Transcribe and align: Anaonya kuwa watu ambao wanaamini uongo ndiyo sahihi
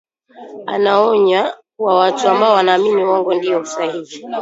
Anaonya 0.65 1.53
kuwa 1.77 1.95
watu 1.99 2.27
ambao 2.29 2.53
wanaamini 2.53 3.03
uongo 3.05 3.33
ndiyo 3.33 3.65
sahihi 3.65 4.25